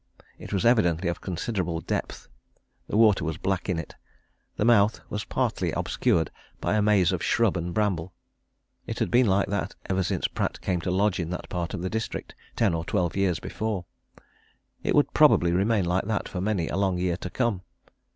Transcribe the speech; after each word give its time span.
It 0.39 0.51
was 0.51 0.65
evidently 0.65 1.09
of 1.09 1.21
considerable 1.21 1.79
depth; 1.79 2.27
the 2.87 2.97
water 2.97 3.23
was 3.23 3.37
black 3.37 3.69
in 3.69 3.77
it; 3.77 3.93
the 4.55 4.65
mouth 4.65 4.99
was 5.11 5.25
partly 5.25 5.71
obscured 5.73 6.31
by 6.59 6.73
a 6.75 6.81
maze 6.81 7.11
of 7.11 7.21
shrub 7.21 7.55
and 7.55 7.71
bramble. 7.71 8.11
It 8.87 8.97
had 8.97 9.11
been 9.11 9.27
like 9.27 9.47
that 9.49 9.75
ever 9.87 10.01
since 10.01 10.27
Pratt 10.27 10.59
came 10.59 10.81
to 10.81 10.89
lodge 10.89 11.19
in 11.19 11.29
that 11.29 11.49
part 11.49 11.75
of 11.75 11.83
the 11.83 11.87
district 11.91 12.33
ten 12.55 12.73
or 12.73 12.83
twelve 12.83 13.15
years 13.15 13.39
before; 13.39 13.85
it 14.81 14.95
would 14.95 15.13
probably 15.13 15.51
remain 15.51 15.85
like 15.85 16.05
that 16.05 16.27
for 16.27 16.41
many 16.41 16.67
a 16.67 16.77
long 16.77 16.97
year 16.97 17.15
to 17.17 17.29
come. 17.29 17.61